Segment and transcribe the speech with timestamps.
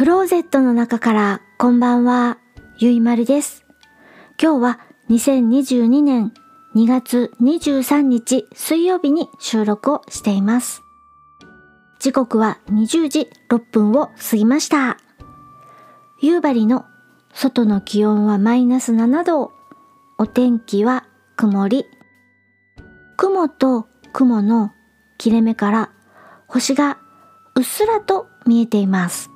[0.00, 2.38] クローゼットの中からこんばんは、
[2.78, 3.66] ゆいまるです。
[4.42, 4.80] 今日は
[5.10, 6.32] 2022年
[6.74, 10.80] 2月23日水曜日に収録をしています。
[11.98, 14.96] 時刻は20時6分を過ぎました。
[16.22, 16.86] 夕張の
[17.34, 19.52] 外の気温はマイナス7度。
[20.16, 21.04] お天気は
[21.36, 21.84] 曇り。
[23.18, 24.72] 雲と雲の
[25.18, 25.90] 切れ目から
[26.46, 26.96] 星が
[27.54, 29.30] うっすらと見えています。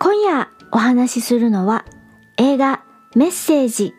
[0.00, 1.84] 今夜お話しするのは
[2.36, 2.84] 映画
[3.16, 3.94] メッセージ。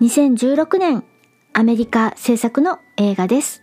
[0.00, 1.04] 2016年
[1.52, 3.62] アメリカ制作の映画です。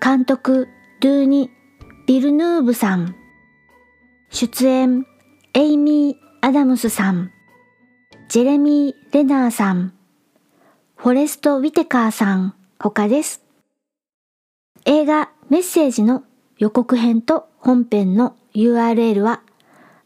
[0.00, 0.68] 監督
[1.00, 1.50] ドゥーニ・
[2.06, 3.16] ビルヌーブさん。
[4.30, 5.04] 出演
[5.54, 7.32] エイミー・アダムスさん。
[8.28, 9.94] ジェレミー・レナーさん。
[10.94, 12.54] フォレスト・ウィテカーさん。
[12.78, 13.42] 他です。
[14.84, 16.22] 映画メッセージの
[16.58, 19.42] 予告編と本編の URL は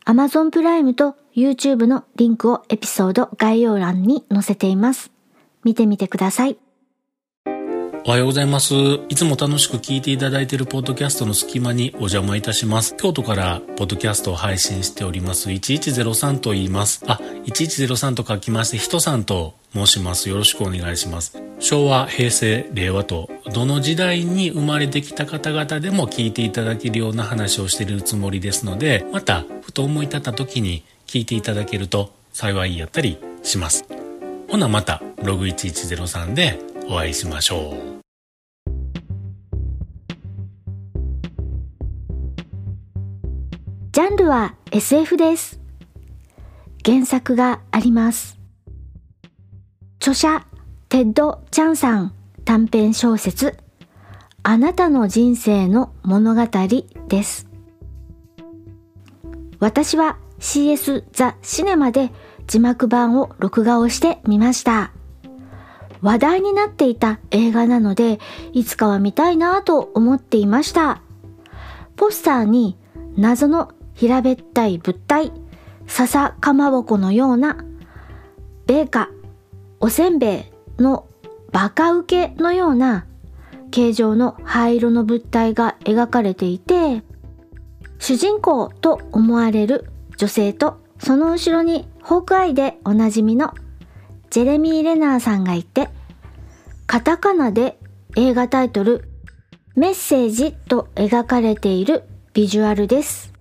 [0.06, 5.10] Amazon プライムと YouTube のリンクをエピソード概要欄に載せています。
[5.64, 6.56] 見てみてください。
[8.04, 8.72] おはようございます。
[9.08, 12.94] いつも楽しく聞いていただいているポッドキャストの隙間にお邪魔いたします。
[12.96, 17.02] 京都からポッドキャストを配信しております1103と言います。
[17.08, 20.28] あ、1103と書きまして、人さんと申します。
[20.28, 21.42] よろしくお願いします。
[21.58, 29.44] 昭和、平成、令和と、どの時代に生まれてきた方々でも聞いていただけるような話をしているつもりですので、また、
[29.76, 33.84] と思い立った時に聞いていただけると幸いやったりします。
[34.48, 38.00] ほなまた、ログ1103でお会いしましょう。
[43.92, 45.60] ジャンルは SF です。
[46.82, 48.38] 原作があります。
[50.00, 50.46] 著者、
[50.88, 52.14] テッド・チャンさん
[52.46, 53.58] 短編小説、
[54.42, 56.46] あなたの人生の物語
[57.08, 57.55] です。
[59.58, 62.10] 私は CS ザ・シネマで
[62.46, 64.92] 字幕版を録画をしてみました。
[66.02, 68.20] 話題になっていた映画なので、
[68.52, 71.00] いつかは見たいなぁと思っていました。
[71.96, 72.76] ポスターに
[73.16, 75.32] 謎の平べったい物体、
[75.86, 77.56] 笹かまぼこのような、
[78.66, 79.10] 米花、
[79.80, 81.06] おせんべいの
[81.50, 83.06] バカ受けのような
[83.70, 87.02] 形状の灰色の物体が描かれていて、
[87.98, 93.52] 主人公と思われる女性とその後ろにホークアイでおなじみの
[94.30, 95.88] ジェレミー・レナーさんがいて、
[96.86, 97.78] カタカナで
[98.16, 99.08] 映画タイトル
[99.74, 103.32] メッセージと描かれているビジュアルです。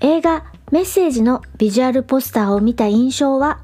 [0.00, 3.60] 映画メッセージのビジュアルポスターを見た印象は、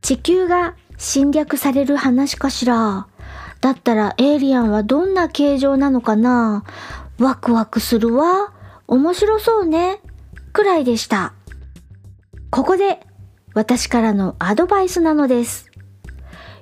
[0.00, 3.08] 地球が侵略される話かしら。
[3.60, 6.64] だったらエイリアンはどんな形状なのかな
[7.18, 8.52] ワクワクするわ。
[8.86, 10.00] 面白そうね。
[10.52, 11.34] くらいでした。
[12.50, 13.00] ここで
[13.54, 15.70] 私からのアドバイスなのです。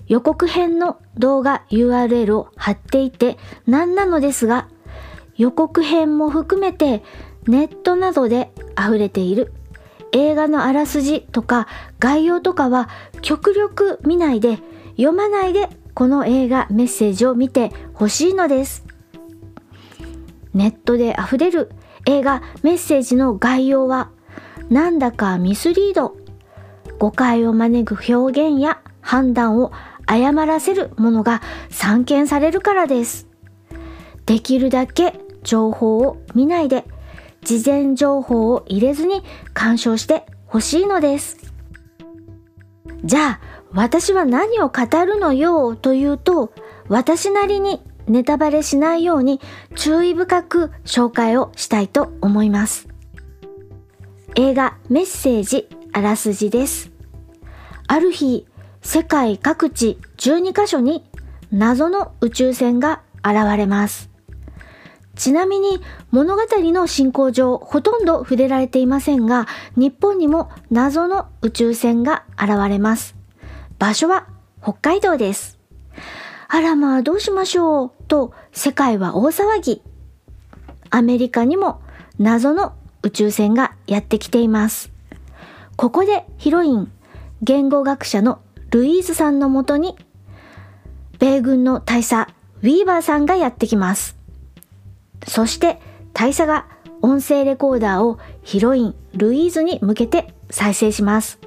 [0.06, 3.36] 予告編の動画 URL を貼っていて
[3.66, 4.68] 何なのですが、
[5.36, 7.02] 予告編も含めて
[7.46, 9.52] ネットなどで溢れている
[10.12, 11.68] 映画のあらすじとか
[11.98, 12.88] 概要とかは
[13.20, 14.58] 極力見ないで
[14.96, 18.85] 読まないでこの映画メッセージを見てほしいのです。
[20.56, 21.70] ネットで溢れる
[22.06, 24.10] 映画メッセージの概要は
[24.70, 26.16] なんだかミスリード
[26.98, 29.70] 誤解を招く表現や判断を
[30.06, 33.28] 誤らせるものが散見されるからです。
[34.24, 36.84] できるだけ情報を見ないで
[37.42, 41.36] 事前情報を入れずに鑑賞してほしいのです。
[43.04, 43.40] じゃあ、
[43.72, 46.52] 私は何を語るのよというと、
[46.88, 49.40] 私なりにネタバレしないように
[49.74, 52.88] 注意深く紹介をしたいと思います。
[54.36, 56.92] 映画メッセージあらすじです。
[57.88, 58.46] ある日、
[58.82, 61.04] 世界各地12カ所に
[61.50, 64.10] 謎の宇宙船が現れます。
[65.16, 65.80] ちなみに
[66.10, 73.16] 物語の進行上ほとんど触れられていませんが、日本にも謎の宇宙船が現れます。
[73.78, 74.28] 場所は
[74.62, 75.55] 北海道です。
[76.48, 79.82] あらまあどうしましょうと世界は大騒ぎ。
[80.90, 81.80] アメリカにも
[82.18, 84.90] 謎の宇宙船がやってきています。
[85.76, 86.90] ここでヒロイン、
[87.42, 88.40] 言語学者の
[88.70, 89.96] ルイーズさんのもとに、
[91.18, 92.30] 米軍の大佐、
[92.62, 94.16] ウィーバーさんがやってきます。
[95.26, 95.80] そして
[96.12, 96.66] 大佐が
[97.02, 101.38] 音声レコーダーをヒロインルイーズに向けて再生します。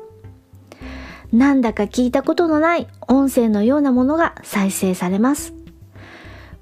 [1.31, 5.53] なんだか聞いたことのない音声のようなものが再生されます。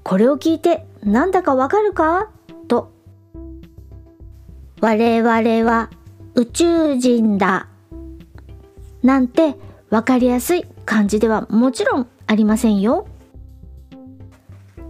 [0.02, 2.30] これを聞いてなんだかわかるか？
[2.66, 2.92] と
[4.80, 5.90] 我々は
[6.34, 7.68] 宇宙人だ。
[9.02, 9.56] なんて
[9.90, 13.08] わかりやすい感じではもちろんありませんよ。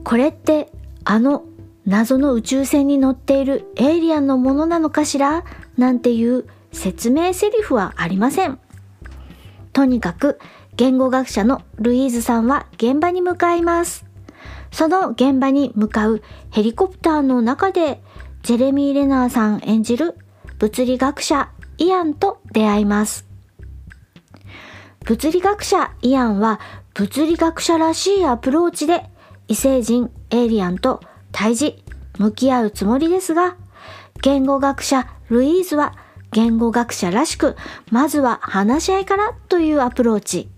[0.03, 0.73] これって
[1.05, 1.45] あの
[1.87, 5.45] 謎の宇宙船に乗っているエイリアンのものなのかしら？
[5.77, 8.59] なんていう説明セリフはありません。
[9.73, 10.39] とにかく
[10.77, 14.07] 言語学者のルイーズさんは現場に向かいます。
[14.71, 18.03] その現場に向かうヘリコプターの中で
[18.43, 20.17] ジェレミー・レナーさん演じる
[20.59, 23.27] 物理学者イアンと出会います。
[25.05, 26.61] 物理学者イアンは
[26.95, 29.05] 物理学者らしいアプローチで
[29.49, 31.01] 異星人エイリアンと
[31.33, 31.83] 対峙、
[32.19, 33.57] 向き合うつもりですが、
[34.21, 35.95] 言語学者ルイーズは
[36.33, 37.57] 言語学者らしく、
[37.91, 40.49] まずは話し合いからというアプローチ。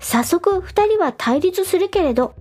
[0.00, 2.34] 早速二人は対立するけれど、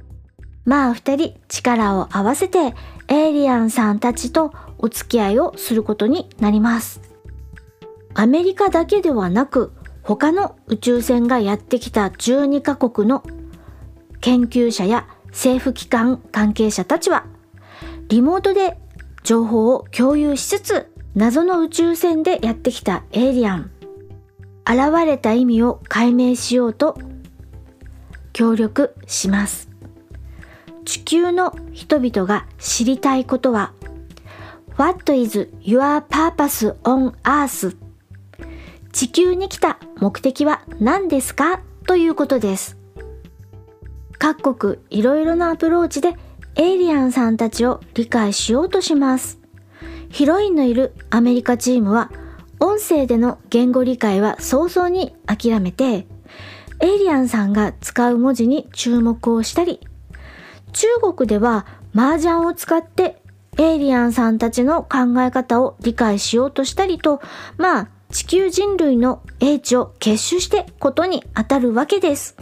[0.66, 2.76] まあ二人力を合わせて
[3.08, 7.02] エイリアンさんたちとお付き合いをすることになります。
[8.14, 9.72] アメリカだけではなく
[10.04, 13.24] 他の宇宙船がやってきた12カ国の
[14.20, 17.26] 研究者や政府機関関係者たちは
[18.10, 18.78] リモートで
[19.24, 23.72] 情報を共有しつつ謎の宇宙船でやってきたエイリアン。
[24.66, 26.98] 現れた意味を解明しようと
[28.32, 29.70] 協力します。
[30.86, 33.74] 地球の人々が知りたいことは
[34.78, 37.76] What is your purpose on earth?
[38.94, 41.60] 地球に来た目的は何ですか？
[41.88, 42.78] ということです。
[44.18, 46.16] 各国いろいろなアプローチで
[46.56, 49.41] エイリアンさんたちを理解しようとします。
[50.12, 52.12] ヒロインのいるアメリカチームは
[52.60, 56.06] 音声での言語理解は早々に諦めて
[56.82, 59.80] エイリアンさんが使う文字に注目をしたり
[60.74, 61.66] 中国では
[61.96, 63.22] 麻雀を使って
[63.58, 67.22] エイリアンさんたちの考え方を理解しようとしたりと
[67.58, 72.36] まあ地球人類の英知を結集してことに当たるわけです。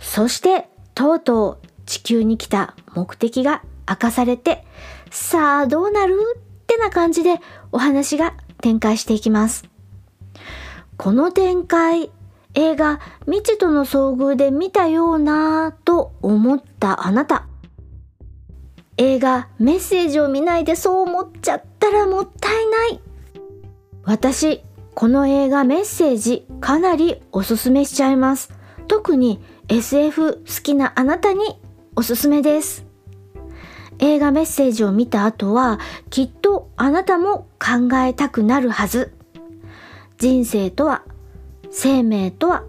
[0.00, 4.64] そしてとうとう地球に来た目的が明かされて
[5.10, 6.16] さあどうなる？
[6.36, 7.40] ってな感じで
[7.72, 9.68] お話が展開していきます。
[10.96, 12.10] この展開、
[12.54, 17.46] 映画未知との遭遇で見たようなと思ったあなた。
[18.96, 23.00] 映画メッセージを見ないでそう思っちゃったらもったいない。
[24.04, 24.62] 私、
[24.94, 28.52] この映画メッセージかなりおすすめしちゃいます。
[28.88, 31.58] 特に SF 好きなあなたに
[31.96, 32.89] おすすめです。
[34.00, 39.12] 映画メッセージを見た後はきっとあなたも考えたくなるはず。
[40.18, 41.02] 人生とは、
[41.70, 42.64] 生命とは、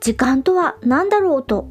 [0.00, 1.68] 時間とは何だろうと、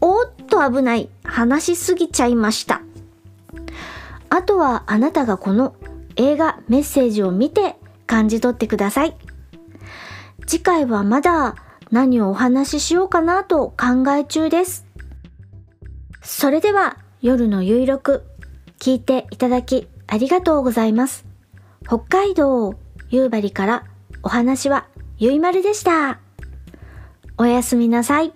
[0.00, 2.82] おっと危ない、話しすぎちゃいました。
[4.30, 5.74] あとはあなたがこの
[6.16, 7.76] 映画メッセージを見て
[8.06, 9.16] 感じ取ってください。
[10.46, 11.54] 次回はまだ
[11.90, 14.86] 何をお話ししようかなと考え中です。
[16.22, 18.24] それでは夜の有力
[18.78, 21.26] 聞いていただきありがとうございます。
[21.86, 22.74] 北海道
[23.10, 23.84] 夕張から
[24.22, 24.86] お話は
[25.18, 26.20] ゆいまるでした。
[27.36, 28.32] おやすみなさい。